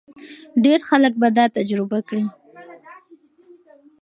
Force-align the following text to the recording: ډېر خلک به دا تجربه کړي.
ډېر 0.63 0.79
خلک 0.89 1.13
به 1.21 1.27
دا 1.37 1.45
تجربه 1.57 1.99
کړي. 2.07 2.25